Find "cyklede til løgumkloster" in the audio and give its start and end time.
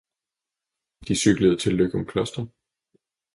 1.15-2.45